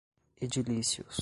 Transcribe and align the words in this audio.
edilícios 0.41 1.19